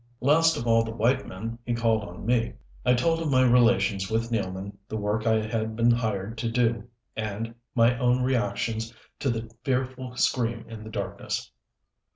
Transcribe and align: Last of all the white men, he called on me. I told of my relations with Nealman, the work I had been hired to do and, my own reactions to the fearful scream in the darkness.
Last 0.19 0.57
of 0.57 0.65
all 0.65 0.83
the 0.83 0.89
white 0.95 1.27
men, 1.27 1.59
he 1.63 1.75
called 1.75 2.03
on 2.09 2.25
me. 2.25 2.53
I 2.83 2.95
told 2.95 3.21
of 3.21 3.29
my 3.29 3.43
relations 3.43 4.09
with 4.09 4.31
Nealman, 4.31 4.75
the 4.89 4.97
work 4.97 5.27
I 5.27 5.45
had 5.45 5.75
been 5.75 5.91
hired 5.91 6.39
to 6.39 6.49
do 6.49 6.87
and, 7.15 7.53
my 7.75 7.95
own 7.99 8.23
reactions 8.23 8.91
to 9.19 9.29
the 9.29 9.51
fearful 9.63 10.15
scream 10.15 10.65
in 10.67 10.83
the 10.83 10.89
darkness. 10.89 11.51